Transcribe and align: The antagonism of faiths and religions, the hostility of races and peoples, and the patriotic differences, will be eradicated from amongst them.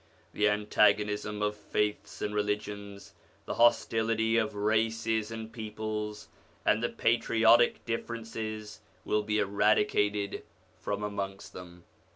The 0.33 0.49
antagonism 0.49 1.43
of 1.43 1.55
faiths 1.55 2.23
and 2.23 2.33
religions, 2.33 3.13
the 3.45 3.53
hostility 3.53 4.35
of 4.35 4.55
races 4.55 5.29
and 5.29 5.53
peoples, 5.53 6.27
and 6.65 6.81
the 6.81 6.89
patriotic 6.89 7.85
differences, 7.85 8.79
will 9.05 9.21
be 9.21 9.37
eradicated 9.37 10.41
from 10.79 11.03
amongst 11.03 11.53
them. 11.53 11.83